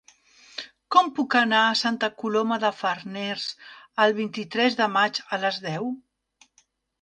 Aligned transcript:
Com 0.93 1.09
puc 1.17 1.35
anar 1.41 1.59
a 1.65 1.75
Santa 1.81 2.09
Coloma 2.23 2.57
de 2.63 2.71
Farners 2.77 3.45
el 4.07 4.17
vint-i-tres 4.21 4.79
de 4.81 4.89
maig 4.97 5.21
a 5.39 5.41
les 5.45 5.61
deu? 5.69 5.93